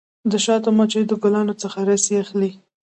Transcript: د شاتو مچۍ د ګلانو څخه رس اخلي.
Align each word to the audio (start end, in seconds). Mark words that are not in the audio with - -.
د 0.31 0.33
شاتو 0.45 0.69
مچۍ 0.77 1.03
د 1.07 1.13
ګلانو 1.23 1.53
څخه 1.61 1.79
رس 1.89 2.05
اخلي. 2.21 2.51